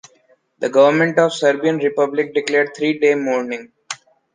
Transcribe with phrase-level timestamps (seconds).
[0.57, 3.71] The government of Serbian Republic declared three-day mourning.